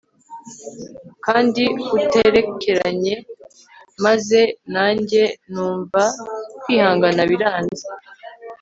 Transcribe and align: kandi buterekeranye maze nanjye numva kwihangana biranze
kandi 1.25 1.63
buterekeranye 1.91 3.13
maze 4.05 4.39
nanjye 4.73 5.21
numva 5.51 6.03
kwihangana 6.61 7.21
biranze 7.29 7.85